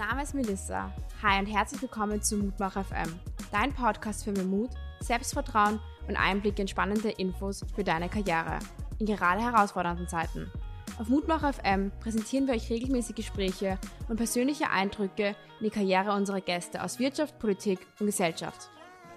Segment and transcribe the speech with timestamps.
[0.00, 0.90] Name ist Melissa.
[1.22, 3.20] Hi und herzlich willkommen zu Mutmach FM,
[3.52, 5.78] dein Podcast für mehr Mut, Selbstvertrauen
[6.08, 8.60] und Einblick in spannende Infos für deine Karriere
[8.98, 10.50] in gerade herausfordernden Zeiten.
[10.98, 13.78] Auf Mutmach FM präsentieren wir euch regelmäßig Gespräche
[14.08, 18.70] und persönliche Eindrücke in die Karriere unserer Gäste aus Wirtschaft, Politik und Gesellschaft.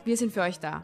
[0.03, 0.83] Wir sind für euch da.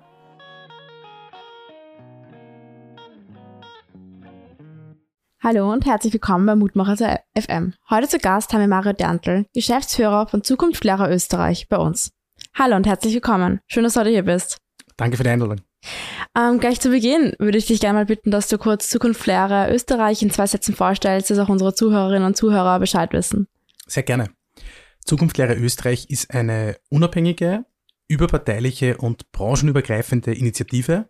[5.42, 7.74] Hallo und herzlich willkommen bei Mutmacher FM.
[7.89, 12.12] Heute zu Gast haben wir Mario Derntl, Geschäftsführer von Zukunftslehrer Österreich, bei uns.
[12.54, 13.62] Hallo und herzlich willkommen.
[13.65, 14.57] Schön, dass du heute hier bist.
[14.98, 15.62] Danke für die Einladung.
[16.38, 20.21] Ähm, gleich zu Beginn würde ich dich gerne mal bitten, dass du kurz Zukunftslehrer Österreich
[20.21, 23.48] in zwei Sätzen vorstellst, dass auch unsere Zuhörerinnen und Zuhörer Bescheid wissen.
[23.87, 24.32] Sehr gerne.
[25.06, 27.64] Zukunftslehrer Österreich ist eine unabhängige,
[28.10, 31.07] überparteiliche und branchenübergreifende Initiative,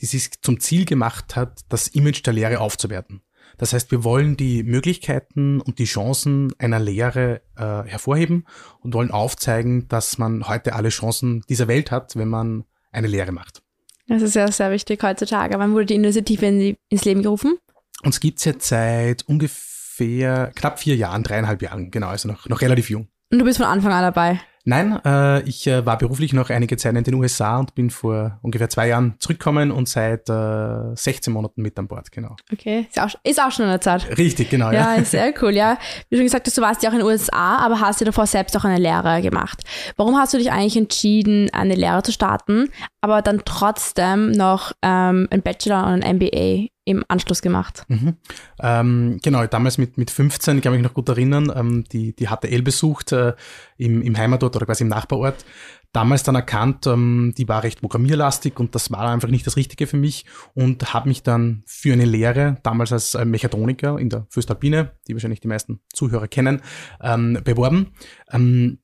[0.00, 3.22] die sich zum Ziel gemacht hat, das Image der Lehre aufzuwerten.
[3.56, 8.46] Das heißt, wir wollen die Möglichkeiten und die Chancen einer Lehre äh, hervorheben
[8.80, 13.32] und wollen aufzeigen, dass man heute alle Chancen dieser Welt hat, wenn man eine Lehre
[13.32, 13.62] macht.
[14.06, 15.58] Das ist ja sehr wichtig heutzutage.
[15.58, 17.58] Wann wurde die Initiative in ins Leben gerufen?
[18.02, 22.60] Uns gibt es jetzt seit ungefähr knapp vier Jahren, dreieinhalb Jahren, genau, also noch, noch
[22.60, 23.08] relativ jung.
[23.30, 24.40] Und du bist von Anfang an dabei?
[24.68, 28.38] Nein, äh, ich äh, war beruflich noch einige Zeit in den USA und bin vor
[28.42, 32.36] ungefähr zwei Jahren zurückgekommen und seit äh, 16 Monaten mit an Bord, genau.
[32.52, 34.18] Okay, ist auch, ist auch schon eine Zeit.
[34.18, 34.70] Richtig, genau.
[34.70, 35.04] Ja, ja.
[35.04, 35.78] sehr cool, ja.
[36.10, 38.54] Wie schon gesagt du warst ja auch in den USA, aber hast ja davor selbst
[38.58, 39.62] auch eine Lehre gemacht.
[39.96, 42.68] Warum hast du dich eigentlich entschieden, eine Lehre zu starten,
[43.00, 47.84] aber dann trotzdem noch ähm, ein Bachelor und ein MBA im Anschluss gemacht.
[47.88, 48.16] Mhm.
[48.60, 52.28] Ähm, genau, damals mit, mit 15, ich kann mich noch gut erinnern, ähm, die, die
[52.28, 53.34] HTL besucht äh,
[53.76, 55.44] im, im Heimatort oder quasi im Nachbarort.
[55.92, 59.86] Damals dann erkannt, ähm, die war recht programmierlastig und das war einfach nicht das Richtige
[59.86, 64.26] für mich und habe mich dann für eine Lehre, damals als äh, Mechatroniker in der
[64.30, 66.62] Föstalpine, die wahrscheinlich die meisten Zuhörer kennen,
[67.02, 67.92] ähm, beworben.
[68.30, 68.78] Ähm,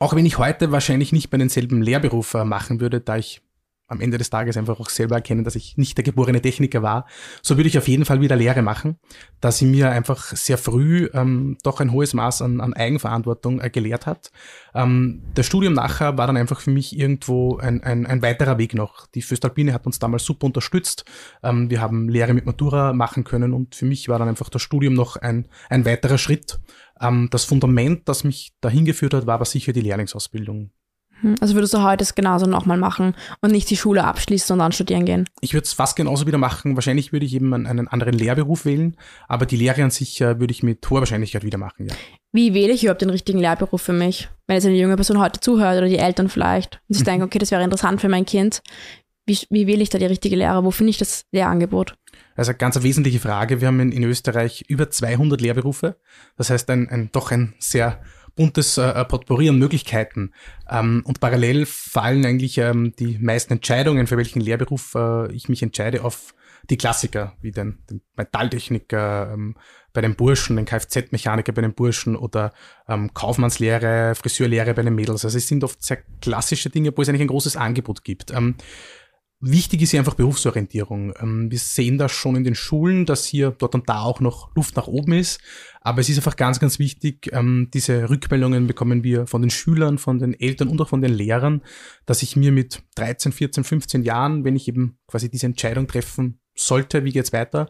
[0.00, 3.43] auch wenn ich heute wahrscheinlich nicht mehr denselben Lehrberuf äh, machen würde, da ich
[3.94, 7.06] am Ende des Tages einfach auch selber erkennen, dass ich nicht der geborene Techniker war,
[7.42, 8.98] so würde ich auf jeden Fall wieder Lehre machen,
[9.40, 13.70] da sie mir einfach sehr früh ähm, doch ein hohes Maß an, an Eigenverantwortung äh,
[13.70, 14.30] gelehrt hat.
[14.74, 18.74] Ähm, das Studium nachher war dann einfach für mich irgendwo ein, ein, ein weiterer Weg
[18.74, 19.06] noch.
[19.06, 21.04] Die Föstalpine hat uns damals super unterstützt.
[21.42, 24.62] Ähm, wir haben Lehre mit Matura machen können und für mich war dann einfach das
[24.62, 26.58] Studium noch ein, ein weiterer Schritt.
[27.00, 30.70] Ähm, das Fundament, das mich dahin geführt hat, war aber sicher die Lehrlingsausbildung.
[31.20, 34.58] Hm, also würdest du heute es genauso nochmal machen und nicht die Schule abschließen und
[34.58, 35.28] dann studieren gehen?
[35.40, 36.76] Ich würde es fast genauso wieder machen.
[36.76, 38.96] Wahrscheinlich würde ich eben einen anderen Lehrberuf wählen,
[39.28, 41.94] aber die Lehre an sich äh, würde ich mit hoher Wahrscheinlichkeit wieder machen, ja.
[42.32, 44.28] Wie wähle ich überhaupt den richtigen Lehrberuf für mich?
[44.48, 47.10] Wenn jetzt eine junge Person heute zuhört oder die Eltern vielleicht und sich mhm.
[47.10, 48.60] denken, okay, das wäre interessant für mein Kind.
[49.24, 50.64] Wie, wie wähle ich da die richtige Lehre?
[50.64, 51.94] Wo finde ich das Lehrangebot?
[52.36, 53.60] Also ganz eine wesentliche Frage.
[53.60, 55.96] Wir haben in, in Österreich über 200 Lehrberufe.
[56.36, 58.02] Das heißt, ein, ein doch ein sehr
[58.36, 60.32] buntes äh, Potpourri an Möglichkeiten.
[60.68, 65.62] Ähm, und parallel fallen eigentlich ähm, die meisten Entscheidungen, für welchen Lehrberuf äh, ich mich
[65.62, 66.34] entscheide, auf
[66.70, 69.56] die Klassiker, wie den, den Metalltechniker ähm,
[69.92, 72.52] bei den Burschen, den Kfz-Mechaniker bei den Burschen oder
[72.88, 75.24] ähm, Kaufmannslehre, Friseurlehre bei den Mädels.
[75.24, 78.32] Also es sind oft sehr klassische Dinge, wo es eigentlich ein großes Angebot gibt.
[78.32, 78.56] Ähm,
[79.46, 81.12] Wichtig ist hier einfach Berufsorientierung.
[81.20, 84.54] Ähm, wir sehen das schon in den Schulen, dass hier dort und da auch noch
[84.56, 85.38] Luft nach oben ist.
[85.82, 89.98] Aber es ist einfach ganz, ganz wichtig, ähm, diese Rückmeldungen bekommen wir von den Schülern,
[89.98, 91.60] von den Eltern und auch von den Lehrern,
[92.06, 96.40] dass ich mir mit 13, 14, 15 Jahren, wenn ich eben quasi diese Entscheidung treffen
[96.54, 97.68] sollte, wie geht's weiter,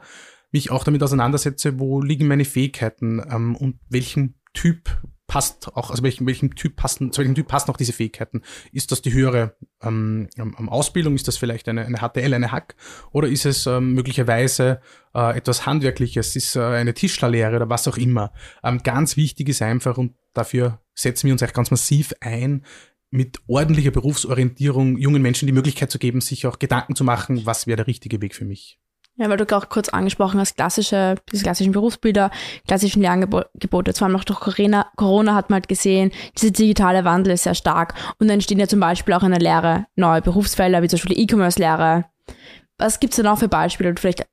[0.53, 4.91] mich auch damit auseinandersetze, wo liegen meine Fähigkeiten ähm, und welchen Typ
[5.27, 8.43] passt auch, also welchem, welchem Typ passen, zu welchem Typ passen auch diese Fähigkeiten?
[8.73, 11.15] Ist das die höhere ähm, ähm Ausbildung?
[11.15, 12.77] Ist das vielleicht eine, eine HTL, eine Hack?
[13.11, 14.81] Oder ist es ähm, möglicherweise
[15.15, 16.37] äh, etwas Handwerkliches?
[16.37, 18.33] Ist äh, eine Tischlerlehre oder was auch immer?
[18.63, 22.65] Ähm, ganz wichtig ist einfach, und dafür setzen wir uns echt ganz massiv ein,
[23.11, 27.67] mit ordentlicher Berufsorientierung jungen Menschen die Möglichkeit zu geben, sich auch Gedanken zu machen, was
[27.67, 28.81] wäre der richtige Weg für mich.
[29.17, 32.33] Ja, weil du auch kurz angesprochen hast, klassische, diese klassischen Berufsbilder,
[32.67, 33.93] klassischen Lerngebote.
[33.93, 37.55] Vor allem auch durch Corona, Corona hat man halt gesehen, dieser digitale Wandel ist sehr
[37.55, 37.95] stark.
[38.19, 41.19] Und dann entstehen ja zum Beispiel auch in der Lehre neue Berufsfelder, wie zum Beispiel
[41.19, 42.07] E-Commerce-Lehre.
[42.79, 44.27] Was gibt's denn auch für Beispiele, die du vielleicht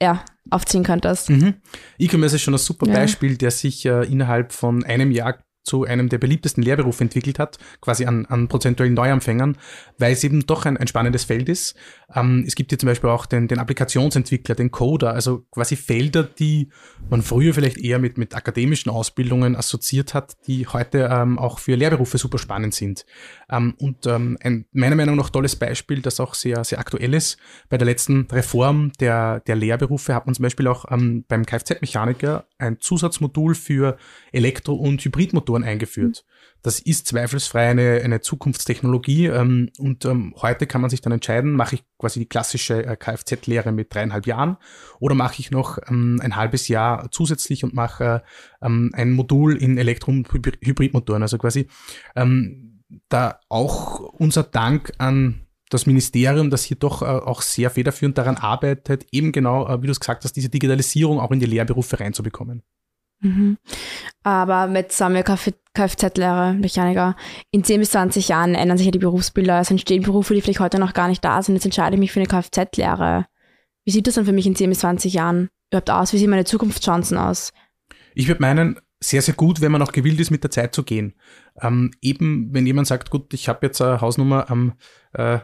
[0.00, 1.28] ja, aufziehen könntest?
[1.28, 1.54] Mhm.
[1.98, 2.94] E-Commerce ist schon ein super ja.
[2.94, 7.58] Beispiel, der sich äh, innerhalb von einem Jahr zu einem der beliebtesten Lehrberufe entwickelt hat,
[7.80, 9.56] quasi an, an prozentuellen Neuanfängern,
[9.98, 11.74] weil es eben doch ein, ein spannendes Feld ist.
[12.14, 16.22] Ähm, es gibt hier zum Beispiel auch den, den Applikationsentwickler, den Coder, also quasi Felder,
[16.22, 16.70] die
[17.08, 21.74] man früher vielleicht eher mit, mit akademischen Ausbildungen assoziiert hat, die heute ähm, auch für
[21.74, 23.04] Lehrberufe super spannend sind.
[23.50, 27.38] Ähm, und ähm, ein meiner Meinung nach tolles Beispiel, das auch sehr, sehr aktuell ist.
[27.68, 32.46] Bei der letzten Reform der, der Lehrberufe hat man zum Beispiel auch ähm, beim Kfz-Mechaniker
[32.58, 33.96] ein Zusatzmodul für
[34.32, 36.24] Elektro- und Hybridmotoren eingeführt.
[36.62, 41.52] Das ist zweifelsfrei eine, eine Zukunftstechnologie ähm, und ähm, heute kann man sich dann entscheiden,
[41.52, 44.58] mache ich quasi die klassische äh, Kfz-Lehre mit dreieinhalb Jahren
[44.98, 48.22] oder mache ich noch ähm, ein halbes Jahr zusätzlich und mache
[48.62, 51.22] ähm, ein Modul in Elektro- und Hybridmotoren.
[51.22, 51.66] Also quasi
[52.14, 52.69] ähm,
[53.08, 58.36] da auch unser Dank an das Ministerium, das hier doch äh, auch sehr federführend daran
[58.36, 62.00] arbeitet, eben genau, äh, wie du es gesagt hast, diese Digitalisierung auch in die Lehrberufe
[62.00, 62.62] reinzubekommen.
[63.20, 63.58] Mhm.
[64.22, 67.16] Aber mit wir Kfz-Lehrer, Mechaniker,
[67.50, 69.60] in 10 bis 20 Jahren ändern sich ja die Berufsbilder.
[69.60, 71.54] Es entstehen Berufe, die vielleicht heute noch gar nicht da sind.
[71.54, 73.26] Jetzt entscheide ich mich für eine Kfz-Lehre.
[73.84, 76.12] Wie sieht das dann für mich in 10 bis 20 Jahren überhaupt aus?
[76.12, 77.52] Wie sehen meine Zukunftschancen aus?
[78.14, 80.82] Ich würde meinen, sehr, sehr gut, wenn man auch gewillt ist, mit der Zeit zu
[80.82, 81.14] gehen.
[81.60, 84.74] Ähm, eben, wenn jemand sagt, gut, ich habe jetzt eine Hausnummer am
[85.14, 85.38] äh,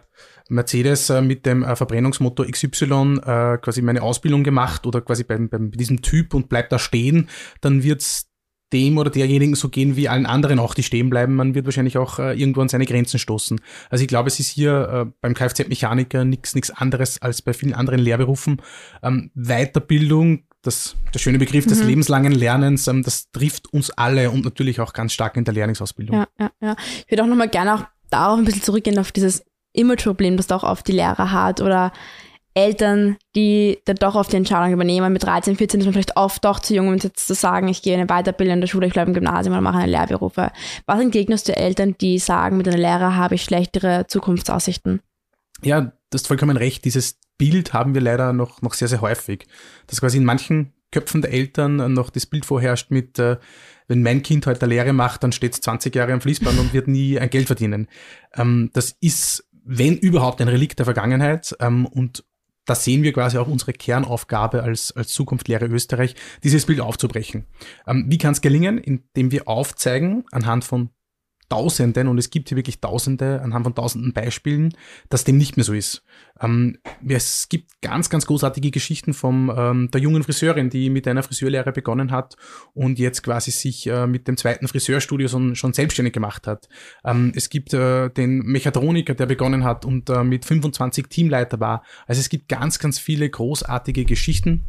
[0.49, 5.49] Mercedes äh, mit dem äh, Verbrennungsmotor XY äh, quasi meine Ausbildung gemacht oder quasi beim,
[5.49, 7.29] beim diesem Typ und bleibt da stehen,
[7.61, 8.31] dann wird's
[8.73, 11.35] dem oder derjenigen so gehen wie allen anderen auch, die stehen bleiben.
[11.35, 13.61] Man wird wahrscheinlich auch äh, irgendwo an seine Grenzen stoßen.
[13.91, 17.75] Also ich glaube, es ist hier äh, beim Kfz-Mechaniker nichts nichts anderes als bei vielen
[17.75, 18.61] anderen Lehrberufen.
[19.02, 21.88] Ähm, Weiterbildung das, der schöne Begriff des mhm.
[21.88, 26.16] lebenslangen Lernens, ähm, das trifft uns alle und natürlich auch ganz stark in der Lehrlingsausbildung.
[26.16, 26.76] Ja, ja, ja.
[27.04, 30.62] Ich würde auch nochmal gerne auch darauf ein bisschen zurückgehen, auf dieses Image-Problem, das doch
[30.62, 31.92] oft die Lehrer hat oder
[32.54, 35.12] Eltern, die dann doch oft die Entscheidung übernehmen.
[35.12, 37.82] Mit 13, 14 ist man vielleicht oft doch zu jung, um jetzt zu sagen, ich
[37.82, 40.50] gehe in eine Weiterbildung in der Schule, ich bleibe im Gymnasium oder mache eine Lehrberufe.
[40.86, 45.00] Was entgegnest du Eltern, die sagen, mit einer Lehre habe ich schlechtere Zukunftsaussichten?
[45.62, 46.86] Ja, du hast vollkommen recht.
[46.86, 49.47] Dieses Bild haben wir leider noch, noch sehr, sehr häufig.
[49.87, 53.37] Dass quasi in manchen Köpfen der Eltern noch das Bild vorherrscht mit, äh,
[53.88, 56.73] wenn mein Kind heute eine Lehre macht, dann steht es 20 Jahre am Fließband und
[56.73, 57.88] wird nie ein Geld verdienen.
[58.35, 62.25] Ähm, das ist, wenn überhaupt, ein Relikt der Vergangenheit ähm, und
[62.67, 67.47] da sehen wir quasi auch unsere Kernaufgabe als, als Zukunftslehre Österreich, dieses Bild aufzubrechen.
[67.87, 68.79] Ähm, wie kann es gelingen?
[68.79, 70.91] Indem wir aufzeigen, anhand von
[71.48, 74.75] Tausenden, und es gibt hier wirklich Tausende, anhand von tausenden Beispielen,
[75.08, 76.02] dass dem nicht mehr so ist.
[76.40, 81.22] Ähm, es gibt ganz, ganz großartige Geschichten von ähm, der jungen Friseurin, die mit einer
[81.22, 82.37] Friseurlehre begonnen hat
[82.75, 86.69] und jetzt quasi sich äh, mit dem zweiten Friseurstudio schon, schon selbstständig gemacht hat.
[87.04, 91.84] Ähm, es gibt äh, den Mechatroniker, der begonnen hat und äh, mit 25 Teamleiter war.
[92.06, 94.64] Also es gibt ganz, ganz viele großartige Geschichten.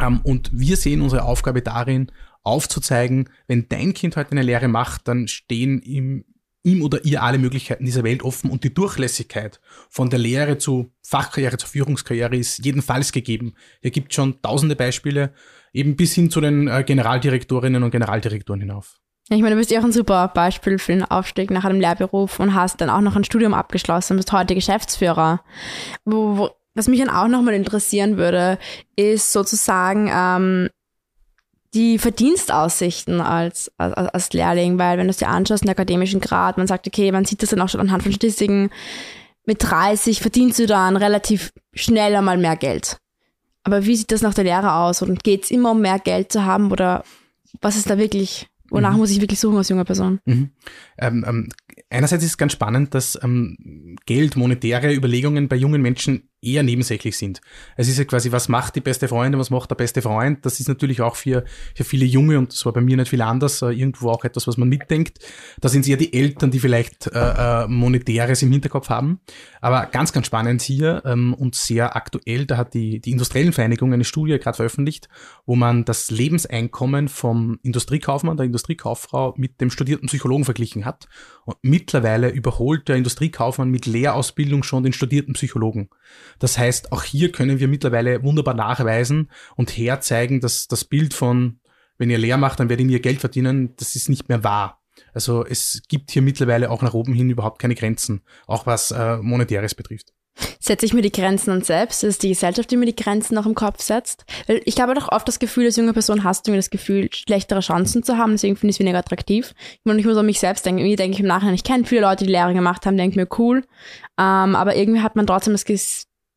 [0.00, 2.10] Ähm, und wir sehen unsere Aufgabe darin,
[2.48, 6.24] aufzuzeigen, wenn dein Kind heute eine Lehre macht, dann stehen ihm,
[6.62, 10.92] ihm oder ihr alle Möglichkeiten dieser Welt offen und die Durchlässigkeit von der Lehre zu
[11.02, 13.54] Fachkarriere, zur Führungskarriere ist jedenfalls gegeben.
[13.80, 15.32] Hier gibt schon tausende Beispiele,
[15.72, 18.98] eben bis hin zu den äh, Generaldirektorinnen und Generaldirektoren hinauf.
[19.30, 22.40] Ich meine, du bist ja auch ein super Beispiel für den Aufstieg nach einem Lehrberuf
[22.40, 25.42] und hast dann auch noch ein Studium abgeschlossen, bist heute Geschäftsführer.
[26.06, 28.58] Wo, wo, was mich dann auch nochmal interessieren würde,
[28.96, 30.70] ist sozusagen, ähm,
[31.74, 36.56] die Verdienstaussichten als, als, als Lehrling, weil wenn du es dir anschaust, einen akademischen Grad,
[36.56, 38.70] man sagt, okay, man sieht das dann auch schon anhand von Statistiken,
[39.44, 42.98] mit 30 verdienst du dann relativ schnell einmal mehr Geld.
[43.64, 45.02] Aber wie sieht das nach der Lehre aus?
[45.02, 47.04] Und geht es immer um mehr Geld zu haben oder
[47.60, 48.98] was ist da wirklich, wonach mhm.
[48.98, 50.20] muss ich wirklich suchen als junge Person?
[50.24, 50.50] Mhm.
[50.98, 51.48] Ähm, ähm,
[51.90, 57.16] einerseits ist es ganz spannend, dass ähm, Geld, monetäre Überlegungen bei jungen Menschen eher nebensächlich
[57.16, 57.40] sind.
[57.76, 60.46] Es ist ja quasi, was macht die beste Freundin, was macht der beste Freund?
[60.46, 63.22] Das ist natürlich auch für, für viele Junge, und das war bei mir nicht viel
[63.22, 65.18] anders, äh, irgendwo auch etwas, was man mitdenkt.
[65.60, 69.20] Da sind es eher die Eltern, die vielleicht äh, äh, Monetäres im Hinterkopf haben.
[69.60, 73.92] Aber ganz, ganz spannend hier ähm, und sehr aktuell, da hat die, die Industriellen Vereinigung
[73.92, 75.08] eine Studie gerade veröffentlicht,
[75.44, 81.08] wo man das Lebenseinkommen vom Industriekaufmann, der Industriekauffrau mit dem studierten Psychologen verglichen hat.
[81.48, 85.88] Und mittlerweile überholt der Industriekaufmann mit Lehrausbildung schon den studierten Psychologen.
[86.38, 91.60] Das heißt, auch hier können wir mittlerweile wunderbar nachweisen und herzeigen, dass das Bild von,
[91.96, 94.82] wenn ihr leer macht, dann werdet ihr Geld verdienen, das ist nicht mehr wahr.
[95.14, 99.16] Also es gibt hier mittlerweile auch nach oben hin überhaupt keine Grenzen, auch was äh,
[99.16, 100.12] Monetäres betrifft.
[100.60, 102.04] Setze ich mir die Grenzen an selbst?
[102.04, 104.24] Ist es die Gesellschaft, die mir die Grenzen noch im Kopf setzt?
[104.46, 107.08] Weil ich habe doch oft das Gefühl, als junge Person hast du mir das Gefühl,
[107.12, 109.54] schlechtere Chancen zu haben, deswegen finde ich es weniger attraktiv.
[109.72, 110.80] Ich, meine, ich muss an mich selbst denken.
[110.80, 113.28] Irgendwie denke ich im Nachhinein, ich kenne viele Leute, die Lehre gemacht haben, denke mir,
[113.38, 113.64] cool.
[114.18, 115.64] Ähm, aber irgendwie hat man trotzdem das,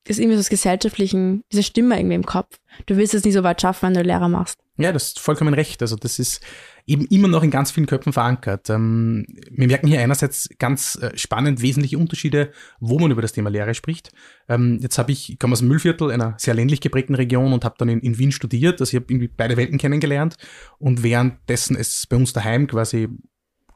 [0.07, 2.59] ist irgendwie so das Gesellschaftlichen, diese Stimme irgendwie im Kopf.
[2.85, 4.57] Du willst es nicht so weit schaffen, wenn du Lehrer machst.
[4.81, 5.81] Ja, das ist vollkommen recht.
[5.81, 6.41] Also das ist
[6.87, 8.69] eben immer noch in ganz vielen Köpfen verankert.
[8.69, 13.49] Ähm, wir merken hier einerseits ganz äh, spannend wesentliche Unterschiede, wo man über das Thema
[13.49, 14.11] Lehre spricht.
[14.49, 17.63] Ähm, jetzt habe ich, ich komme aus dem Müllviertel, einer sehr ländlich geprägten Region und
[17.65, 18.81] habe dann in, in, Wien studiert.
[18.81, 20.37] Also ich habe irgendwie beide Welten kennengelernt
[20.79, 23.07] und währenddessen es bei uns daheim quasi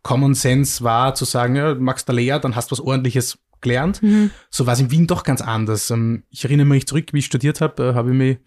[0.03, 4.01] Common Sense war, zu sagen, ja, magst du Lehre, dann hast du was ordentliches gelernt.
[4.03, 4.31] Mhm.
[4.49, 5.89] So war es in Wien doch ganz anders.
[5.89, 8.37] Ähm, ich erinnere mich zurück, wie ich studiert habe, äh, habe ich mich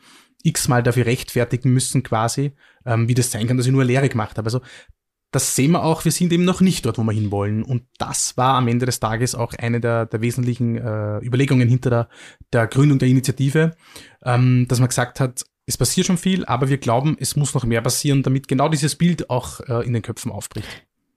[0.43, 2.53] x-mal dafür rechtfertigen müssen quasi,
[2.87, 4.47] ähm, wie das sein kann, dass ich nur Lehre gemacht habe.
[4.47, 4.61] Also
[5.31, 7.63] das sehen wir auch, wir sind eben noch nicht dort, wo wir hinwollen.
[7.63, 11.91] Und das war am Ende des Tages auch eine der, der wesentlichen äh, Überlegungen hinter
[11.91, 12.09] der,
[12.53, 13.77] der Gründung der Initiative,
[14.25, 17.65] ähm, dass man gesagt hat, es passiert schon viel, aber wir glauben, es muss noch
[17.65, 20.67] mehr passieren, damit genau dieses Bild auch äh, in den Köpfen aufbricht.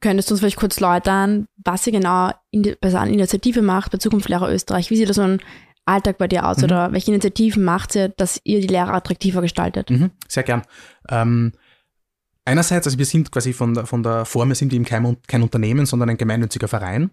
[0.02, 3.92] Könntest du uns vielleicht kurz läutern, was ihr genau in bei so einer Initiative macht,
[3.92, 4.90] bei Zukunftslehrer Österreich?
[4.90, 5.40] Wie sieht das so ein
[5.92, 6.64] Alltag bei dir aus mhm.
[6.66, 9.90] oder welche Initiativen macht ihr, dass ihr die Lehrer attraktiver gestaltet?
[9.90, 10.64] Mhm, sehr gern.
[11.10, 11.54] Ähm,
[12.46, 15.44] einerseits, also wir sind quasi von der, von der Form, wir sind eben kein, kein
[15.44, 17.12] Unternehmen, sondern ein gemeinnütziger Verein.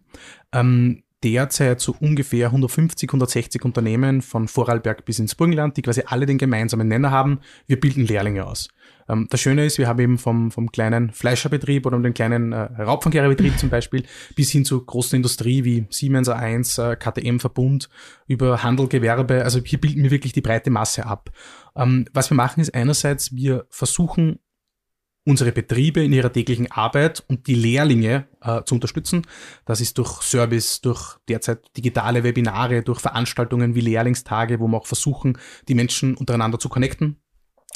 [0.53, 6.27] Ähm, derzeit so ungefähr 150, 160 Unternehmen von Vorarlberg bis ins Burgenland, die quasi alle
[6.27, 7.41] den gemeinsamen Nenner haben.
[7.67, 8.69] Wir bilden Lehrlinge aus.
[9.09, 12.83] Ähm, das Schöne ist, wir haben eben vom, vom kleinen Fleischerbetrieb oder den kleinen äh,
[12.83, 17.89] Raubfangkehrebetrieb zum Beispiel bis hin zu großen Industrie wie Siemens A1, äh, KTM Verbund,
[18.27, 19.45] über Handel, Gewerbe.
[19.45, 21.31] Also hier bilden wir wirklich die breite Masse ab.
[21.77, 24.39] Ähm, was wir machen ist einerseits, wir versuchen
[25.29, 29.27] unsere Betriebe in ihrer täglichen Arbeit und die Lehrlinge äh, zu unterstützen.
[29.67, 34.87] Das ist durch Service, durch derzeit digitale Webinare, durch Veranstaltungen wie Lehrlingstage, wo wir auch
[34.87, 35.37] versuchen,
[35.69, 37.21] die Menschen untereinander zu connecten.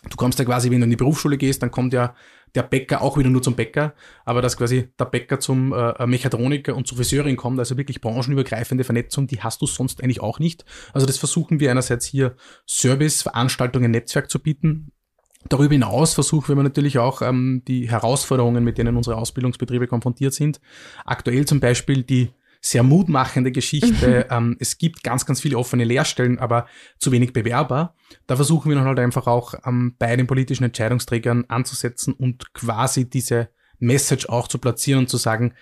[0.09, 2.15] Du kommst ja quasi, wenn du in die Berufsschule gehst, dann kommt ja
[2.55, 3.95] der Bäcker auch wieder nur zum Bäcker,
[4.25, 8.85] aber dass quasi der Bäcker zum äh, Mechatroniker und zur Friseurin kommt, also wirklich branchenübergreifende
[8.85, 10.65] Vernetzung, die hast du sonst eigentlich auch nicht.
[10.93, 12.35] Also das versuchen wir einerseits hier
[12.69, 14.93] Service, Veranstaltungen, Netzwerk zu bieten,
[15.49, 20.61] Darüber hinaus versuchen wir natürlich auch ähm, die Herausforderungen, mit denen unsere Ausbildungsbetriebe konfrontiert sind.
[21.05, 22.31] Aktuell zum Beispiel die
[22.65, 24.27] sehr mutmachende Geschichte.
[24.31, 26.67] ähm, es gibt ganz, ganz viele offene Lehrstellen, aber
[26.99, 27.95] zu wenig Bewerber.
[28.27, 33.11] Da versuchen wir dann halt einfach auch ähm, bei den politischen Entscheidungsträgern anzusetzen und quasi
[33.11, 35.55] diese Message auch zu platzieren und zu sagen,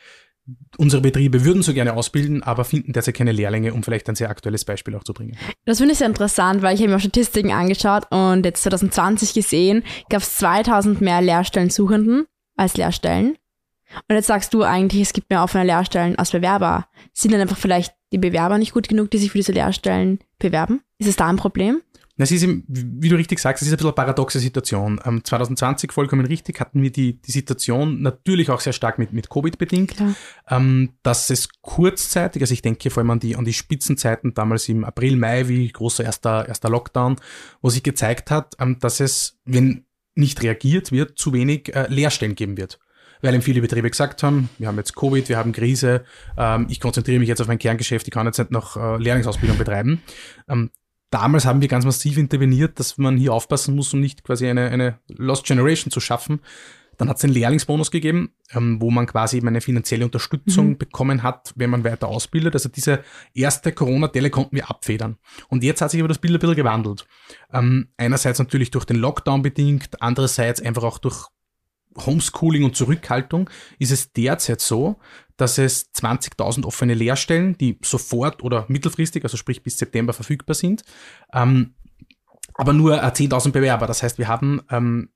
[0.77, 4.31] unsere Betriebe würden so gerne ausbilden, aber finden derzeit keine Lehrlinge, um vielleicht ein sehr
[4.31, 5.37] aktuelles Beispiel auch zu bringen.
[5.65, 9.85] Das finde ich sehr interessant, weil ich habe mir Statistiken angeschaut und jetzt 2020 gesehen,
[10.09, 12.27] gab es 2000 mehr Lehrstellensuchenden
[12.57, 13.37] als Lehrstellen.
[14.09, 16.87] Und jetzt sagst du eigentlich, es gibt mehr offene Lehrstellen als Bewerber.
[17.13, 20.83] Sind dann einfach vielleicht die Bewerber nicht gut genug, die sich für diese Lehrstellen bewerben?
[20.99, 21.83] Ist es da ein Problem?
[22.21, 25.01] Das ist, wie du richtig sagst, es ist ein bisschen eine paradoxe Situation.
[25.25, 29.57] 2020, vollkommen richtig, hatten wir die, die Situation natürlich auch sehr stark mit, mit Covid
[29.57, 29.95] bedingt,
[30.51, 34.69] ähm, dass es kurzzeitig, also ich denke vor allem an die, an die Spitzenzeiten damals
[34.69, 37.17] im April, Mai, wie großer erster, erster Lockdown,
[37.63, 42.35] wo sich gezeigt hat, ähm, dass es, wenn nicht reagiert wird, zu wenig äh, Lehrstellen
[42.35, 42.79] geben wird
[43.23, 46.05] weil eben viele Betriebe gesagt haben, wir haben jetzt Covid, wir haben Krise,
[46.37, 49.59] ähm, ich konzentriere mich jetzt auf mein Kerngeschäft, ich kann jetzt nicht noch äh, Lehrlingsausbildung
[49.59, 50.03] betreiben.
[50.49, 50.71] Ähm,
[51.11, 54.71] damals haben wir ganz massiv interveniert, dass man hier aufpassen muss, um nicht quasi eine,
[54.71, 56.41] eine Lost Generation zu schaffen.
[56.97, 60.79] Dann hat es den Lehrlingsbonus gegeben, ähm, wo man quasi eben eine finanzielle Unterstützung mhm.
[60.79, 62.53] bekommen hat, wenn man weiter ausbildet.
[62.53, 65.17] Also diese erste Corona-Delle konnten wir abfedern.
[65.49, 67.07] Und jetzt hat sich aber das Bild ein bisschen gewandelt.
[67.55, 71.29] Ähm, einerseits natürlich durch den Lockdown bedingt, andererseits einfach auch durch
[71.97, 74.97] Homeschooling und Zurückhaltung ist es derzeit so,
[75.37, 80.83] dass es 20.000 offene Lehrstellen, die sofort oder mittelfristig, also sprich bis September verfügbar sind,
[81.33, 81.75] ähm,
[82.55, 83.87] aber nur 10.000 äh, Bewerber.
[83.87, 85.11] Das heißt, wir haben ähm,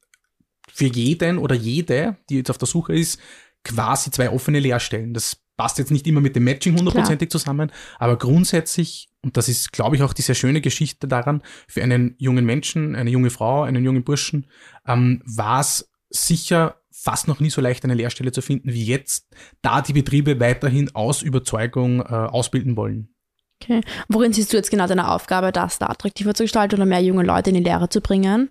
[0.73, 3.21] für jeden oder jede, die jetzt auf der Suche ist,
[3.65, 5.15] quasi zwei offene Lehrstellen.
[5.15, 9.73] Das passt jetzt nicht immer mit dem Matching hundertprozentig zusammen, aber grundsätzlich, und das ist,
[9.73, 13.63] glaube ich, auch die sehr schöne Geschichte daran, für einen jungen Menschen, eine junge Frau,
[13.63, 14.47] einen jungen Burschen,
[14.87, 19.29] ähm, war es sicher fast noch nie so leicht eine Lehrstelle zu finden wie jetzt,
[19.63, 23.15] da die Betriebe weiterhin aus Überzeugung äh, ausbilden wollen.
[23.63, 23.81] Okay.
[24.09, 27.23] Worin siehst du jetzt genau deine Aufgabe, das da attraktiver zu gestalten oder mehr junge
[27.23, 28.51] Leute in die Lehre zu bringen?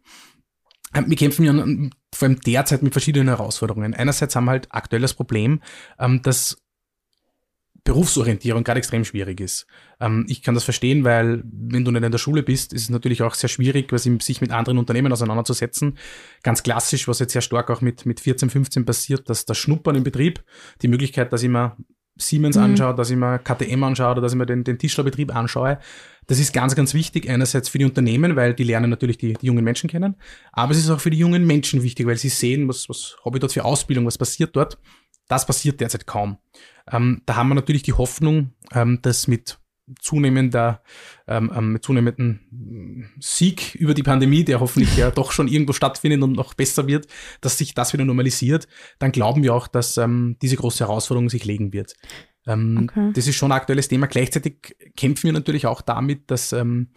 [0.93, 1.53] Ähm, wir kämpfen ja
[2.13, 3.93] vor allem derzeit mit verschiedenen Herausforderungen.
[3.93, 5.61] Einerseits haben wir halt aktuell das Problem,
[5.99, 6.57] ähm, dass
[7.83, 9.67] Berufsorientierung gerade extrem schwierig ist.
[9.99, 12.89] Ähm, ich kann das verstehen, weil wenn du nicht in der Schule bist, ist es
[12.89, 15.97] natürlich auch sehr schwierig, sich mit anderen Unternehmen auseinanderzusetzen.
[16.43, 19.95] Ganz klassisch, was jetzt sehr stark auch mit, mit 14, 15 passiert, dass das Schnuppern
[19.95, 20.43] im Betrieb,
[20.81, 21.75] die Möglichkeit, dass ich mir
[22.15, 22.63] Siemens mhm.
[22.63, 25.79] anschaue, dass ich mir KTM anschaue oder dass ich mir den, den Tischlerbetrieb anschaue.
[26.27, 27.29] Das ist ganz, ganz wichtig.
[27.29, 30.15] Einerseits für die Unternehmen, weil die lernen natürlich die, die jungen Menschen kennen.
[30.51, 33.37] Aber es ist auch für die jungen Menschen wichtig, weil sie sehen, was, was habe
[33.37, 34.77] ich dort für Ausbildung, was passiert dort.
[35.33, 36.37] Das passiert derzeit kaum.
[36.91, 39.57] Ähm, da haben wir natürlich die Hoffnung, ähm, dass mit
[39.99, 40.83] zunehmender,
[41.27, 46.21] ähm, ähm mit zunehmendem Sieg über die Pandemie, der hoffentlich ja doch schon irgendwo stattfindet
[46.21, 47.07] und noch besser wird,
[47.41, 48.67] dass sich das wieder normalisiert,
[48.99, 51.95] dann glauben wir auch, dass ähm, diese große Herausforderung sich legen wird.
[52.45, 53.11] Ähm, okay.
[53.15, 54.05] Das ist schon ein aktuelles Thema.
[54.05, 56.89] Gleichzeitig kämpfen wir natürlich auch damit, dass ähm,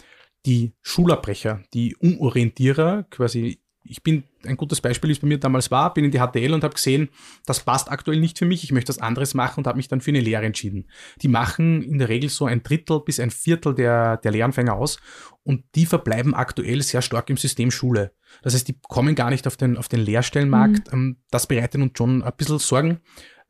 [0.45, 5.71] die Schulabbrecher, die Umorientierer quasi ich bin, ein gutes Beispiel, wie es bei mir damals
[5.71, 7.09] war, bin in die HTL und habe gesehen,
[7.47, 10.01] das passt aktuell nicht für mich, ich möchte was anderes machen und habe mich dann
[10.01, 10.87] für eine Lehre entschieden.
[11.23, 14.99] Die machen in der Regel so ein Drittel bis ein Viertel der, der Lehranfänger aus
[15.43, 18.13] und die verbleiben aktuell sehr stark im System Schule.
[18.43, 20.93] Das heißt, die kommen gar nicht auf den, auf den Lehrstellenmarkt.
[20.93, 20.99] Mhm.
[20.99, 23.01] Ähm, das bereitet uns schon ein bisschen Sorgen,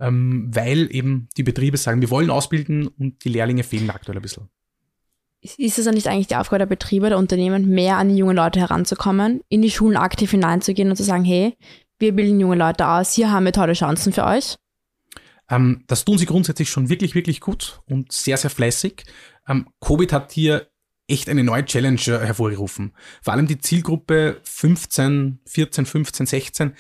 [0.01, 4.23] ähm, weil eben die Betriebe sagen, wir wollen ausbilden und die Lehrlinge fehlen aktuell ein
[4.23, 4.49] bisschen
[5.41, 8.37] ist es dann nicht eigentlich die Aufgabe der Betriebe, der Unternehmen, mehr an die jungen
[8.37, 11.57] Leute heranzukommen, in die Schulen aktiv hineinzugehen und zu sagen, hey,
[11.99, 14.57] wir bilden junge Leute aus, hier haben wir tolle Chancen für euch?
[15.49, 19.05] Ähm, das tun sie grundsätzlich schon wirklich, wirklich gut und sehr, sehr fleißig.
[19.49, 20.69] Ähm, Covid hat hier
[21.09, 22.93] echt eine neue Challenge äh, hervorgerufen.
[23.23, 26.77] Vor allem die Zielgruppe 15, 14, 15, 16,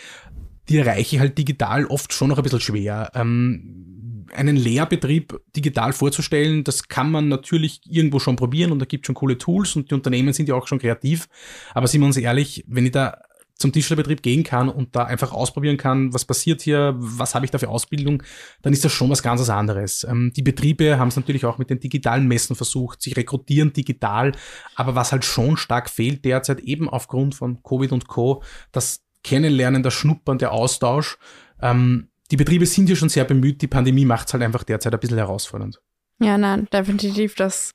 [0.68, 3.10] die erreiche ich halt digital oft schon noch ein bisschen schwer.
[3.14, 9.06] Ähm, einen Lehrbetrieb digital vorzustellen, das kann man natürlich irgendwo schon probieren und da gibt
[9.06, 11.28] schon coole Tools und die Unternehmen sind ja auch schon kreativ.
[11.74, 13.18] Aber sind wir uns ehrlich, wenn ich da
[13.58, 17.50] zum Tischlerbetrieb gehen kann und da einfach ausprobieren kann, was passiert hier, was habe ich
[17.50, 18.22] da für Ausbildung,
[18.60, 20.04] dann ist das schon was ganz anderes.
[20.04, 24.32] Ähm, die Betriebe haben es natürlich auch mit den digitalen Messen versucht, sich rekrutieren digital,
[24.74, 28.42] aber was halt schon stark fehlt derzeit eben aufgrund von Covid und Co.,
[28.72, 31.18] das Kennenlernen, das Schnuppern, der Austausch,
[31.60, 34.94] ähm, die Betriebe sind ja schon sehr bemüht, die Pandemie macht es halt einfach derzeit
[34.94, 35.80] ein bisschen herausfordernd.
[36.20, 37.72] Ja, nein, definitiv, das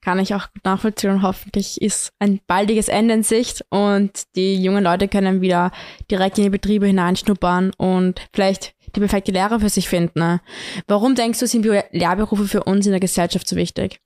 [0.00, 4.84] kann ich auch nachvollziehen und hoffentlich ist ein baldiges Ende in Sicht und die jungen
[4.84, 5.72] Leute können wieder
[6.10, 10.18] direkt in die Betriebe hineinschnuppern und vielleicht die perfekte Lehre für sich finden.
[10.18, 10.40] Ne?
[10.86, 13.98] Warum denkst du, sind Lehrberufe für uns in der Gesellschaft so wichtig?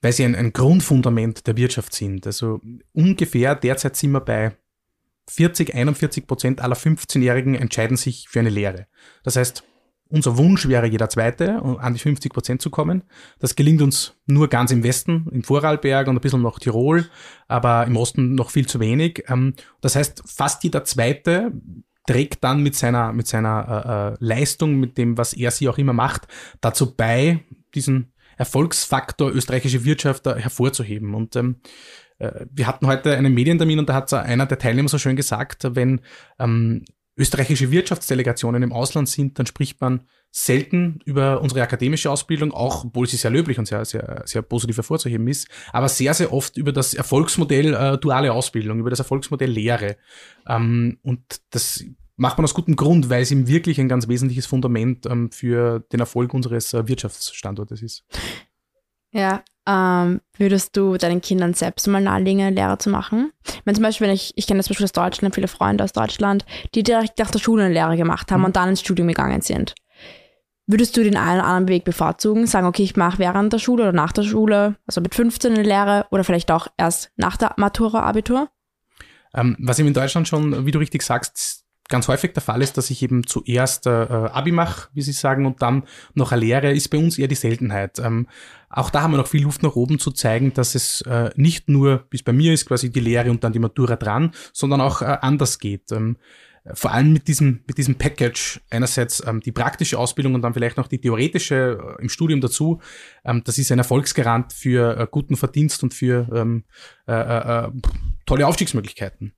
[0.00, 2.26] Weil sie ein, ein Grundfundament der Wirtschaft sind.
[2.26, 2.60] Also
[2.92, 4.56] ungefähr derzeit sind wir bei
[5.28, 8.86] 40, 41 Prozent aller 15-Jährigen entscheiden sich für eine Lehre.
[9.22, 9.64] Das heißt,
[10.12, 13.02] unser Wunsch wäre jeder Zweite, an die 50 Prozent zu kommen.
[13.38, 17.08] Das gelingt uns nur ganz im Westen, im Vorarlberg und ein bisschen noch Tirol,
[17.48, 19.24] aber im Osten noch viel zu wenig.
[19.28, 21.52] Ähm, das heißt, fast jeder Zweite
[22.06, 25.78] trägt dann mit seiner, mit seiner äh, äh, Leistung, mit dem, was er sie auch
[25.78, 26.28] immer macht,
[26.60, 31.14] dazu bei, diesen Erfolgsfaktor österreichische Wirtschaft hervorzuheben.
[31.14, 31.66] Und ähm, äh,
[32.50, 36.00] wir hatten heute einen Medientermin und da hat einer der Teilnehmer so schön gesagt, wenn
[36.38, 36.84] ähm,
[37.16, 43.06] österreichische Wirtschaftsdelegationen im Ausland sind, dann spricht man selten über unsere akademische Ausbildung, auch obwohl
[43.06, 46.72] sie sehr löblich und sehr, sehr, sehr positiv hervorzuheben ist, aber sehr, sehr oft über
[46.72, 49.96] das Erfolgsmodell äh, duale Ausbildung, über das Erfolgsmodell Lehre.
[50.48, 51.84] Ähm, und das
[52.16, 55.80] macht man aus gutem Grund, weil es ihm wirklich ein ganz wesentliches Fundament ähm, für
[55.92, 58.04] den Erfolg unseres äh, Wirtschaftsstandortes ist.
[59.12, 63.32] Ja, ähm, würdest du deinen Kindern selbst mal nahelegen, Lehrer zu machen?
[63.44, 65.92] Ich meine, zum Beispiel, wenn ich, ich kenne das Beispiel aus Deutschland, viele Freunde aus
[65.92, 66.44] Deutschland,
[66.74, 68.46] die direkt nach der Schule eine Lehre gemacht haben mhm.
[68.46, 69.74] und dann ins Studium gegangen sind.
[70.66, 72.46] Würdest du den einen oder anderen Weg bevorzugen?
[72.46, 75.62] Sagen, okay, ich mache während der Schule oder nach der Schule, also mit 15 eine
[75.62, 78.48] Lehre oder vielleicht auch erst nach der Matura-Abitur?
[79.34, 81.61] Ähm, was eben in Deutschland schon, wie du richtig sagst,
[81.92, 85.44] ganz häufig der Fall ist, dass ich eben zuerst äh, Abi mache, wie Sie sagen,
[85.44, 87.98] und dann noch eine Lehre, ist bei uns eher die Seltenheit.
[87.98, 88.28] Ähm,
[88.70, 91.68] auch da haben wir noch viel Luft nach oben zu zeigen, dass es äh, nicht
[91.68, 94.80] nur, wie es bei mir ist, quasi die Lehre und dann die Matura dran, sondern
[94.80, 95.92] auch äh, anders geht.
[95.92, 96.16] Ähm,
[96.72, 100.78] vor allem mit diesem, mit diesem Package, einerseits ähm, die praktische Ausbildung und dann vielleicht
[100.78, 102.80] noch die theoretische äh, im Studium dazu,
[103.26, 106.64] ähm, das ist ein Erfolgsgarant für äh, guten Verdienst und für ähm,
[107.06, 107.70] äh, äh, äh
[108.24, 109.34] tolle Aufstiegsmöglichkeiten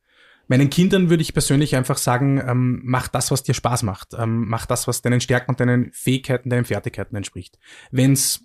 [0.48, 4.08] meinen Kindern würde ich persönlich einfach sagen, ähm, mach das, was dir Spaß macht.
[4.16, 7.58] Ähm, mach das, was deinen Stärken und deinen Fähigkeiten, deinen Fertigkeiten entspricht.
[7.90, 8.44] Wenn's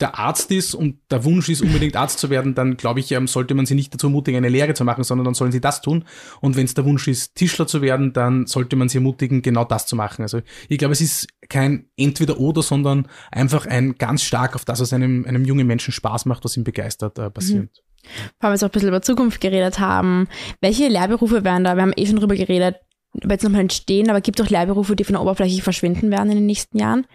[0.00, 3.26] der Arzt ist und der Wunsch ist, unbedingt Arzt zu werden, dann glaube ich, ähm,
[3.26, 5.82] sollte man sie nicht dazu ermutigen, eine Lehre zu machen, sondern dann sollen sie das
[5.82, 6.04] tun.
[6.40, 9.64] Und wenn es der Wunsch ist, Tischler zu werden, dann sollte man sie ermutigen, genau
[9.64, 10.22] das zu machen.
[10.22, 14.92] Also ich glaube, es ist kein Entweder-Oder, sondern einfach ein ganz stark auf das, was
[14.92, 17.64] einem, einem jungen Menschen Spaß macht, was ihn begeistert, äh, passiert.
[17.64, 17.87] Mhm.
[18.38, 20.28] Vor allem jetzt auch ein bisschen über Zukunft geredet haben.
[20.60, 21.74] Welche Lehrberufe werden da?
[21.74, 22.76] Wir haben eh schon drüber geredet,
[23.14, 26.30] ob jetzt nochmal entstehen, aber gibt es auch Lehrberufe, die von der Oberfläche verschwinden werden
[26.30, 27.06] in den nächsten Jahren?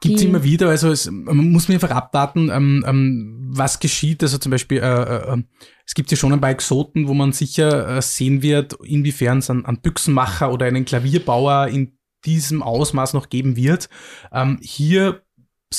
[0.00, 4.22] Gibt es immer wieder, also es, man muss mir einfach abwarten, ähm, ähm, was geschieht.
[4.22, 5.46] Also zum Beispiel, äh, äh, ähm,
[5.86, 9.48] es gibt ja schon ein paar Exoten, wo man sicher äh, sehen wird, inwiefern es
[9.48, 13.88] einen, einen Büchsenmacher oder einen Klavierbauer in diesem Ausmaß noch geben wird.
[14.32, 15.22] Ähm, hier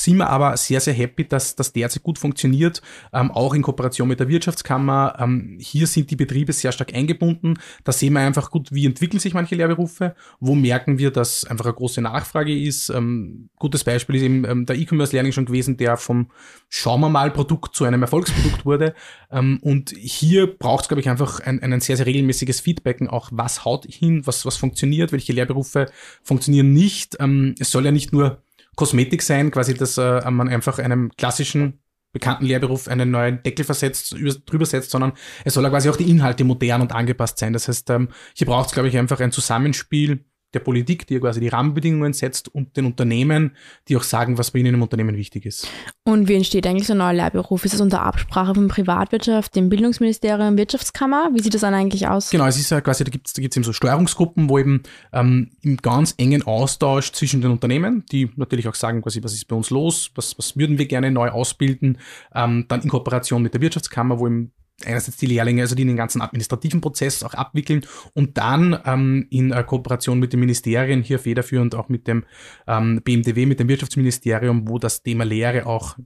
[0.04, 2.82] sind wir aber sehr, sehr happy, dass das derzeit gut funktioniert,
[3.14, 5.16] ähm, auch in Kooperation mit der Wirtschaftskammer.
[5.20, 7.56] Ähm, hier sind die Betriebe sehr stark eingebunden.
[7.84, 11.66] Da sehen wir einfach gut, wie entwickeln sich manche Lehrberufe, wo merken wir, dass einfach
[11.66, 12.90] eine große Nachfrage ist.
[12.90, 16.32] Ähm, gutes Beispiel ist eben ähm, der E-Commerce-Learning schon gewesen, der vom
[16.70, 18.94] Schauen wir mal Produkt zu einem Erfolgsprodukt wurde.
[19.32, 23.30] Ähm, und hier braucht es, glaube ich, einfach ein, ein sehr, sehr regelmäßiges Feedbacken, auch
[23.32, 25.88] was haut hin, was, was funktioniert, welche Lehrberufe
[26.24, 27.18] funktionieren nicht.
[27.20, 28.42] Ähm, es soll ja nicht nur
[28.76, 31.80] Kosmetik sein, quasi, dass äh, man einfach einem klassischen
[32.12, 36.10] bekannten Lehrberuf einen neuen Deckel versetzt, drüber setzt, sondern es soll ja quasi auch die
[36.10, 37.52] Inhalte modern und angepasst sein.
[37.52, 40.24] Das heißt, ähm, hier braucht es, glaube ich, einfach ein Zusammenspiel
[40.56, 43.52] der Politik, die ja quasi die Rahmenbedingungen setzt und den Unternehmen,
[43.88, 45.68] die auch sagen, was bei ihnen im Unternehmen wichtig ist.
[46.04, 47.66] Und wie entsteht eigentlich so ein neuer Lehrberuf?
[47.66, 51.30] Ist das unter Absprache von Privatwirtschaft, dem Bildungsministerium, Wirtschaftskammer?
[51.34, 52.30] Wie sieht das dann eigentlich aus?
[52.30, 54.84] Genau, es ist ja quasi, da gibt es da gibt's eben so Steuerungsgruppen, wo eben
[55.14, 59.48] ähm, im ganz engen Austausch zwischen den Unternehmen, die natürlich auch sagen, quasi, was ist
[59.48, 61.98] bei uns los, was, was würden wir gerne neu ausbilden,
[62.34, 64.52] ähm, dann in Kooperation mit der Wirtschaftskammer, wo eben
[64.84, 69.52] einerseits die Lehrlinge, also die den ganzen administrativen Prozess auch abwickeln und dann ähm, in
[69.52, 72.26] äh, Kooperation mit den Ministerien, hier federführend auch mit dem
[72.68, 75.98] ähm, BMDW, mit dem Wirtschaftsministerium, wo das Thema Lehre auch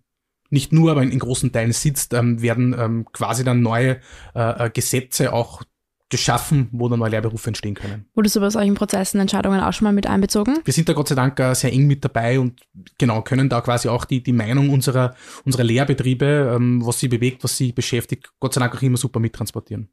[0.51, 3.99] nicht nur, aber in, in großen Teilen sitzt, ähm, werden ähm, quasi dann neue
[4.35, 5.63] äh, äh Gesetze auch
[6.09, 8.05] geschaffen, wo dann neue Lehrberufe entstehen können.
[8.15, 10.57] Wurdest du bei solchen Prozessen, Entscheidungen auch schon mal mit einbezogen?
[10.63, 12.59] Wir sind da Gott sei Dank äh, sehr eng mit dabei und
[12.97, 17.43] genau können da quasi auch die, die Meinung unserer, unserer Lehrbetriebe, ähm, was sie bewegt,
[17.43, 19.89] was sie beschäftigt, Gott sei Dank auch immer super mittransportieren.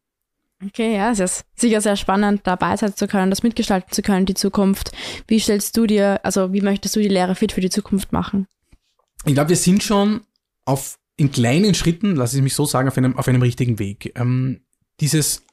[0.64, 4.24] Okay, ja, es ist sicher sehr spannend, dabei sein zu können, das mitgestalten zu können,
[4.24, 4.92] die Zukunft.
[5.28, 8.46] Wie stellst du dir, also wie möchtest du die Lehre fit für die Zukunft machen?
[9.26, 10.22] Ich glaube, wir sind schon
[10.64, 14.12] auf in kleinen Schritten, lasse ich mich so sagen, auf einem, auf einem richtigen Weg.
[14.16, 14.60] Ähm,
[15.00, 15.45] dieses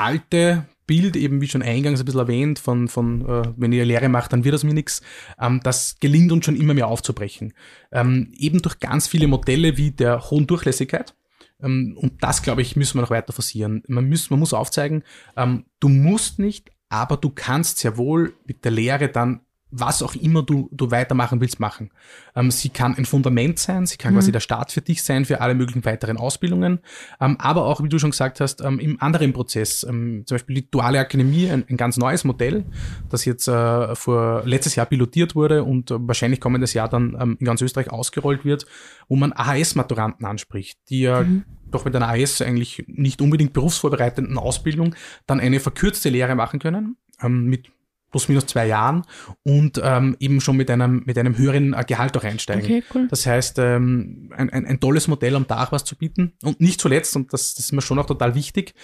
[0.00, 4.08] alte Bild, eben wie schon eingangs ein bisschen erwähnt, von, von äh, wenn ihr Lehre
[4.08, 5.02] macht, dann wird das mir nichts,
[5.40, 7.52] ähm, das gelingt uns schon immer mehr aufzubrechen.
[7.92, 11.14] Ähm, eben durch ganz viele Modelle wie der hohen Durchlässigkeit.
[11.62, 13.84] Ähm, und das, glaube ich, müssen wir noch weiter forcieren.
[13.86, 15.04] Man muss, man muss aufzeigen,
[15.36, 20.14] ähm, du musst nicht, aber du kannst sehr wohl mit der Lehre dann was auch
[20.14, 21.90] immer du, du weitermachen willst, machen.
[22.34, 24.18] Ähm, sie kann ein Fundament sein, sie kann mhm.
[24.18, 26.80] quasi der Start für dich sein, für alle möglichen weiteren Ausbildungen,
[27.20, 30.56] ähm, aber auch, wie du schon gesagt hast, ähm, im anderen Prozess, ähm, zum Beispiel
[30.56, 32.64] die Duale Akademie, ein, ein ganz neues Modell,
[33.08, 37.36] das jetzt äh, vor letztes Jahr pilotiert wurde und äh, wahrscheinlich kommendes Jahr dann ähm,
[37.38, 38.66] in ganz Österreich ausgerollt wird,
[39.08, 41.44] wo man AHS-Maturanten anspricht, die ja mhm.
[41.70, 44.94] doch mit einer AHS eigentlich nicht unbedingt berufsvorbereitenden Ausbildung
[45.26, 47.70] dann eine verkürzte Lehre machen können, ähm, mit
[48.10, 49.04] plus minus zwei Jahren
[49.42, 52.64] und ähm, eben schon mit einem, mit einem höheren äh, Gehalt auch einsteigen.
[52.64, 53.08] Okay, cool.
[53.08, 56.32] Das heißt, ähm, ein, ein, ein tolles Modell, um da auch was zu bieten.
[56.42, 58.74] Und nicht zuletzt, und das, das ist mir schon auch total wichtig,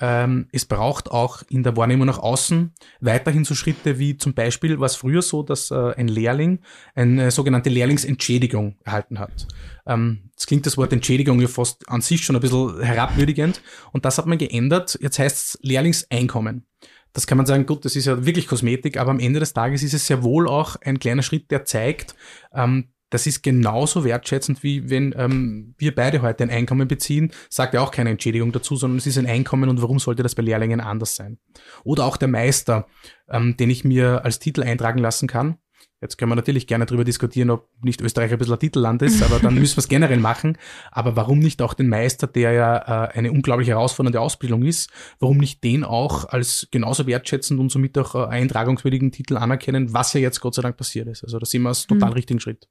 [0.00, 4.80] ähm, es braucht auch in der Wahrnehmung nach außen weiterhin so Schritte wie zum Beispiel
[4.80, 6.60] war es früher so, dass äh, ein Lehrling
[6.96, 9.46] eine sogenannte Lehrlingsentschädigung erhalten hat.
[9.86, 14.04] Ähm, das klingt das Wort Entschädigung ja fast an sich schon ein bisschen herabwürdigend und
[14.04, 14.98] das hat man geändert.
[15.00, 16.66] Jetzt heißt es Lehrlingseinkommen
[17.14, 19.82] das kann man sagen, gut, das ist ja wirklich Kosmetik, aber am Ende des Tages
[19.82, 22.14] ist es sehr wohl auch ein kleiner Schritt, der zeigt,
[22.52, 27.74] ähm, das ist genauso wertschätzend, wie wenn ähm, wir beide heute ein Einkommen beziehen, sagt
[27.74, 30.42] er auch keine Entschädigung dazu, sondern es ist ein Einkommen und warum sollte das bei
[30.42, 31.38] Lehrlingen anders sein?
[31.84, 32.88] Oder auch der Meister,
[33.28, 35.58] ähm, den ich mir als Titel eintragen lassen kann.
[36.00, 39.22] Jetzt können wir natürlich gerne darüber diskutieren, ob nicht Österreich ein bisschen ein Titelland ist,
[39.22, 40.58] aber dann müssen wir es generell machen.
[40.90, 42.76] Aber warum nicht auch den Meister, der ja
[43.06, 47.96] äh, eine unglaublich herausfordernde Ausbildung ist, warum nicht den auch als genauso wertschätzend und somit
[47.96, 51.24] auch äh, eintragungswürdigen Titel anerkennen, was ja jetzt Gott sei Dank passiert ist.
[51.24, 52.14] Also da sind wir als total mhm.
[52.14, 52.68] richtigen Schritt.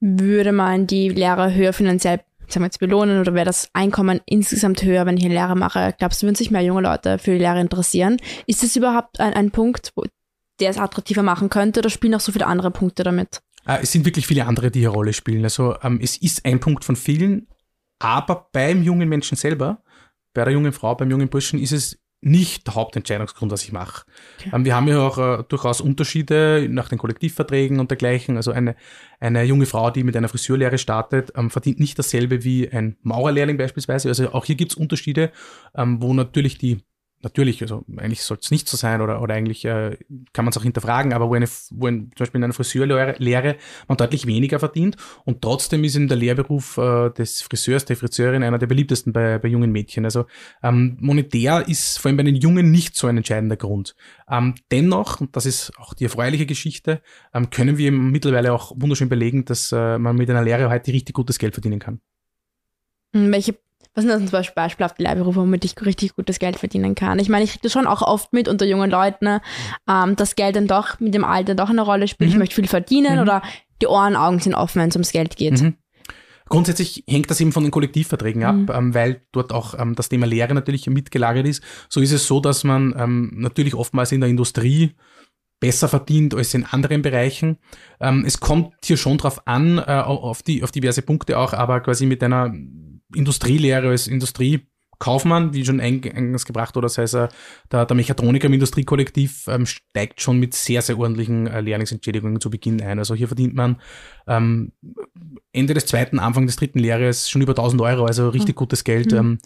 [0.00, 4.82] Würde man die Lehrer höher finanziell sagen wir jetzt belohnen oder wäre das Einkommen insgesamt
[4.82, 5.94] höher, wenn ich eine Lehre mache?
[5.98, 8.18] Glaubst du, würden sich mehr junge Leute für die Lehre interessieren?
[8.46, 10.04] Ist das überhaupt ein, ein Punkt, wo
[10.62, 13.42] der es attraktiver machen könnte oder spielen auch so viele andere Punkte damit?
[13.66, 15.42] Äh, es sind wirklich viele andere, die hier Rolle spielen.
[15.44, 17.48] Also ähm, es ist ein Punkt von vielen,
[17.98, 19.82] aber beim jungen Menschen selber,
[20.34, 24.04] bei der jungen Frau, beim jungen Burschen ist es nicht der Hauptentscheidungsgrund, was ich mache.
[24.38, 24.50] Okay.
[24.54, 28.36] Ähm, wir haben ja auch äh, durchaus Unterschiede nach den Kollektivverträgen und dergleichen.
[28.36, 28.76] Also eine,
[29.18, 33.56] eine junge Frau, die mit einer Friseurlehre startet, ähm, verdient nicht dasselbe wie ein Maurerlehrling
[33.56, 34.08] beispielsweise.
[34.08, 35.32] Also auch hier gibt es Unterschiede,
[35.74, 36.84] ähm, wo natürlich die
[37.22, 39.96] natürlich, also eigentlich soll es nicht so sein oder, oder eigentlich äh,
[40.32, 43.56] kann man es auch hinterfragen, aber wo, eine, wo ein, zum Beispiel in einer Friseurlehre
[43.88, 48.42] man deutlich weniger verdient und trotzdem ist in der Lehrberuf äh, des Friseurs, der Friseurin
[48.42, 50.04] einer der beliebtesten bei, bei jungen Mädchen.
[50.04, 50.26] Also
[50.62, 53.94] ähm, monetär ist vor allem bei den Jungen nicht so ein entscheidender Grund.
[54.28, 57.02] Ähm, dennoch, und das ist auch die erfreuliche Geschichte,
[57.34, 61.14] ähm, können wir mittlerweile auch wunderschön belegen, dass äh, man mit einer Lehre heute richtig
[61.14, 62.00] gutes Geld verdienen kann.
[63.12, 63.58] Welche
[63.94, 67.18] was sind das zum Beispiel beispielhafte Lehrberufe, womit ich richtig gutes Geld verdienen kann?
[67.18, 69.42] Ich meine, ich kriege das schon auch oft mit unter jungen Leuten, ne?
[69.88, 72.30] ähm, dass Geld dann doch mit dem Alter doch eine Rolle spielt.
[72.30, 72.34] Mhm.
[72.34, 73.22] Ich möchte viel verdienen mhm.
[73.22, 73.42] oder
[73.82, 75.60] die Ohren, Augen sind offen, wenn es ums Geld geht.
[75.60, 75.74] Mhm.
[76.48, 78.68] Grundsätzlich hängt das eben von den Kollektivverträgen ab, mhm.
[78.72, 81.62] ähm, weil dort auch ähm, das Thema Lehre natürlich mitgelagert ist.
[81.88, 84.92] So ist es so, dass man ähm, natürlich oftmals in der Industrie
[85.60, 87.58] besser verdient als in anderen Bereichen.
[88.00, 91.80] Ähm, es kommt hier schon drauf an, äh, auf, die, auf diverse Punkte auch, aber
[91.80, 92.52] quasi mit einer
[93.14, 94.66] Industrielehre als Industrie
[95.02, 97.26] Kaufmann, wie schon eingangs gebracht, oder sei es äh,
[97.72, 102.50] der, der Mechatroniker im Industriekollektiv, ähm, steigt schon mit sehr, sehr ordentlichen äh, Lehrlingsentschädigungen zu
[102.50, 103.00] Beginn ein.
[103.00, 103.80] Also hier verdient man
[104.28, 104.70] ähm,
[105.52, 108.58] Ende des zweiten, Anfang des dritten Lehrjahres schon über 1000 Euro, also richtig mhm.
[108.58, 109.10] gutes Geld.
[109.10, 109.18] Mhm.
[109.18, 109.38] Ähm,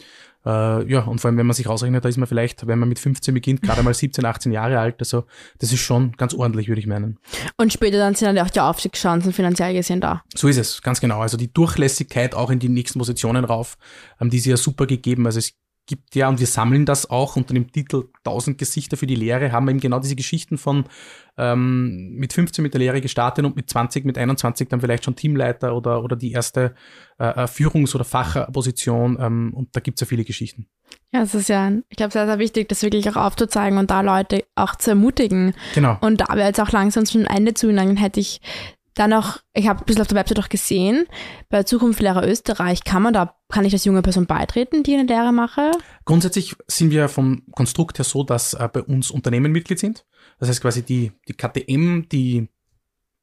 [0.46, 2.88] äh, ja, und vor allem, wenn man sich ausrechnet, da ist man vielleicht, wenn man
[2.88, 4.96] mit 15 beginnt, gerade mal 17, 18 Jahre alt.
[5.00, 5.24] Also
[5.58, 7.18] das ist schon ganz ordentlich, würde ich meinen.
[7.56, 10.22] Und später dann sind dann auch die Aufstiegschancen finanziell gesehen da.
[10.34, 11.20] So ist es, ganz genau.
[11.20, 13.76] Also die Durchlässigkeit auch in die nächsten Positionen rauf,
[14.20, 15.26] ähm, die ist ja super gegeben.
[15.26, 15.52] Also es
[15.86, 19.52] gibt ja, und wir sammeln das auch unter dem Titel 1000 Gesichter für die Lehre,
[19.52, 20.84] haben wir eben genau diese Geschichten von
[21.38, 25.16] ähm, mit 15 mit der Lehre gestartet und mit 20, mit 21 dann vielleicht schon
[25.16, 26.74] Teamleiter oder, oder die erste
[27.18, 30.66] äh, äh Führungs- oder Fachposition ähm, und da gibt's ja viele Geschichten.
[31.12, 34.00] Ja, es ist ja, ich glaube, sehr, sehr wichtig, das wirklich auch aufzuzeigen und da
[34.00, 35.54] Leute auch zu ermutigen.
[35.74, 35.96] Genau.
[36.00, 38.40] Und da wir jetzt auch langsam zum Ende zu, dann hätte ich
[38.96, 41.06] dann auch, ich habe ein bisschen auf der Website auch gesehen,
[41.50, 45.32] bei Zukunftslehrer Österreich kann man da, kann ich als junge Person beitreten, die eine Lehre
[45.32, 45.70] mache?
[46.06, 50.06] Grundsätzlich sind wir vom Konstrukt her so, dass äh, bei uns Unternehmen Mitglied sind.
[50.38, 52.48] Das heißt quasi die, die KTM, die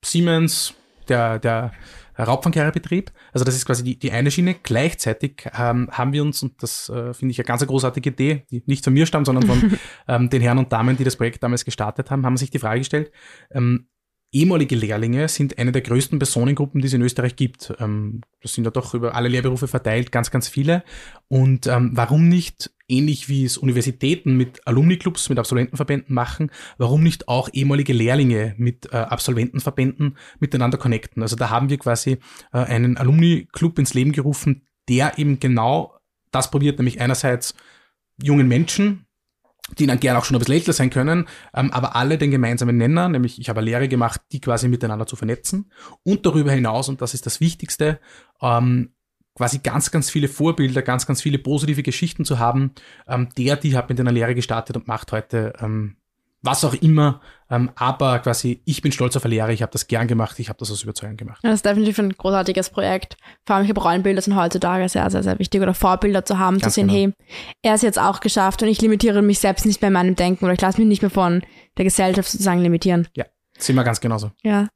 [0.05, 0.75] Siemens,
[1.09, 1.71] der, der
[2.17, 3.11] Raubfangkehrebetrieb.
[3.31, 4.55] Also das ist quasi die, die eine Schiene.
[4.61, 8.63] Gleichzeitig ähm, haben wir uns, und das äh, finde ich eine ganz großartige Idee, die
[8.67, 11.65] nicht von mir stammt, sondern von ähm, den Herren und Damen, die das Projekt damals
[11.65, 13.11] gestartet haben, haben sich die Frage gestellt,
[13.51, 13.87] ähm,
[14.33, 17.73] ehemalige Lehrlinge sind eine der größten Personengruppen, die es in Österreich gibt.
[17.79, 20.83] Ähm, das sind ja doch über alle Lehrberufe verteilt, ganz, ganz viele.
[21.27, 27.27] Und ähm, warum nicht, ähnlich wie es Universitäten mit Alumni-Clubs, mit Absolventenverbänden machen, warum nicht
[27.27, 31.21] auch ehemalige Lehrlinge mit äh, Absolventenverbänden miteinander connecten?
[31.21, 32.17] Also da haben wir quasi
[32.51, 35.97] äh, einen Alumni-Club ins Leben gerufen, der eben genau
[36.31, 37.53] das probiert, nämlich einerseits
[38.21, 39.05] jungen Menschen
[39.79, 42.77] die dann gerne auch schon ein bisschen älter sein können, ähm, aber alle den gemeinsamen
[42.77, 45.71] Nenner, nämlich ich habe eine Lehre gemacht, die quasi miteinander zu vernetzen
[46.03, 47.99] und darüber hinaus, und das ist das Wichtigste,
[48.41, 48.93] ähm,
[49.35, 52.71] quasi ganz, ganz viele Vorbilder, ganz, ganz viele positive Geschichten zu haben.
[53.07, 55.97] Ähm, der, die hat mit einer Lehre gestartet und macht heute ähm,
[56.43, 57.21] was auch immer.
[57.49, 60.49] Ähm, aber quasi, ich bin stolz auf eine Lehre, ich habe das gern gemacht, ich
[60.49, 61.39] habe das aus Überzeugung gemacht.
[61.43, 63.17] Das ist definitiv ein großartiges Projekt.
[63.45, 66.59] Vor allem, ich glaube, Rollenbilder sind heutzutage sehr, sehr, sehr wichtig oder Vorbilder zu haben,
[66.59, 66.99] Ganz zu sehen, genau.
[66.99, 67.13] hey,
[67.61, 70.45] er ist jetzt auch geschafft und ich limitiere mich selbst nicht mehr in meinem Denken
[70.45, 71.43] oder ich lasse mich nicht mehr von
[71.77, 73.07] der Gesellschaft sozusagen limitieren.
[73.15, 73.25] Ja,
[73.57, 74.31] sind wir ganz genauso.
[74.41, 74.67] Ja,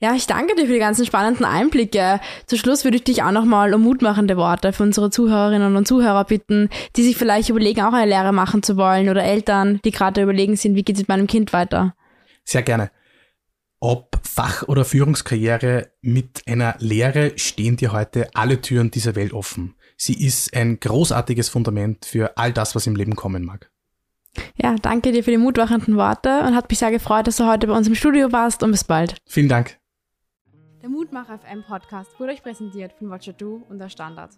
[0.00, 2.20] ja, ich danke dir für die ganzen spannenden Einblicke.
[2.46, 6.24] Zu Schluss würde ich dich auch nochmal um mutmachende Worte für unsere Zuhörerinnen und Zuhörer
[6.24, 10.22] bitten, die sich vielleicht überlegen, auch eine Lehre machen zu wollen oder Eltern, die gerade
[10.22, 11.94] überlegen sind, wie geht es mit meinem Kind weiter.
[12.44, 12.90] Sehr gerne.
[13.80, 19.76] Ob Fach- oder Führungskarriere mit einer Lehre stehen dir heute alle Türen dieser Welt offen.
[19.96, 23.70] Sie ist ein großartiges Fundament für all das, was im Leben kommen mag.
[24.56, 27.66] Ja, danke dir für die mutmachenden Worte und hat mich sehr gefreut, dass du heute
[27.66, 29.16] bei uns im Studio warst und bis bald.
[29.26, 29.78] Vielen Dank.
[30.82, 34.30] Der Mutmacher FM Podcast wurde euch präsentiert von Watcher Do und der Standard.